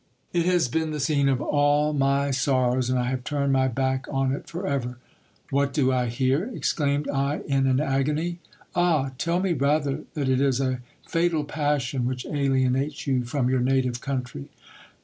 It 0.33 0.47
has 0.47 0.67
been 0.67 0.89
the 0.89 0.99
scene 0.99 1.29
of 1.29 1.43
all 1.43 1.93
my 1.93 2.31
sorrows, 2.31 2.89
and 2.89 2.97
I 2.97 3.03
have 3.11 3.23
turned 3.23 3.53
my 3.53 3.67
back 3.67 4.07
on 4.09 4.31
it 4.31 4.49
for 4.49 4.65
ever. 4.65 4.97
What 5.51 5.73
do 5.75 5.91
I 5.91 6.07
hear? 6.07 6.49
exclaimed 6.55 7.07
I 7.07 7.41
in 7.47 7.67
an 7.67 7.79
agony: 7.79 8.39
ah! 8.73 9.11
tell 9.19 9.39
me 9.39 9.53
rather, 9.53 10.05
that 10.15 10.27
it 10.27 10.41
is 10.41 10.59
a 10.59 10.81
fatal 11.07 11.43
passion 11.43 12.07
which 12.07 12.25
alienates 12.25 13.05
you 13.05 13.25
from 13.25 13.47
your 13.47 13.59
native 13.61 14.01
country. 14.01 14.49